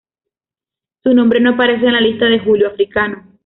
Su 1.03 1.13
nombre 1.13 1.39
no 1.39 1.51
aparece 1.51 1.85
en 1.85 1.93
la 1.93 2.01
lista 2.01 2.25
de 2.25 2.39
Julio 2.39 2.69
Africano. 2.69 3.37